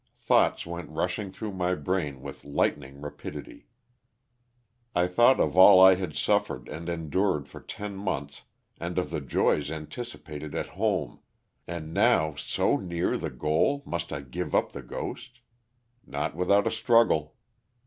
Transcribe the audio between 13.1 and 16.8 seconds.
the goal must I give up the ghost? Not without a